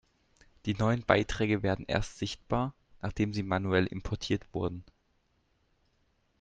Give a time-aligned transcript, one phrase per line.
[0.65, 4.83] Die neuen Beiträge werden erst sichtbar, nachdem sie manuell importiert wurden.